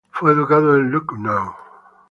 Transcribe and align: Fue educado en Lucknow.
Fue 0.11 0.31
educado 0.31 0.77
en 0.77 0.89
Lucknow. 0.89 1.55